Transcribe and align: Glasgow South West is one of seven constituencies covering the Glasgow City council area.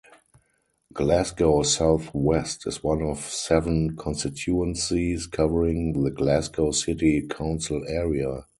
Glasgow 0.93 1.61
South 1.61 2.09
West 2.15 2.65
is 2.65 2.83
one 2.83 3.03
of 3.03 3.19
seven 3.19 3.95
constituencies 3.95 5.27
covering 5.27 5.93
the 6.03 6.09
Glasgow 6.09 6.71
City 6.71 7.27
council 7.27 7.83
area. 7.87 8.47